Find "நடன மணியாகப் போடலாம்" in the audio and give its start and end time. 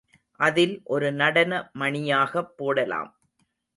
1.11-3.11